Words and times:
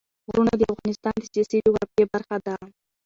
غرونه 0.27 0.53
د 0.57 0.61
افغانستان 0.73 1.13
د 1.19 1.23
سیاسي 1.31 1.57
جغرافیه 1.65 2.05
برخه 2.13 2.37
ده. 2.45 2.55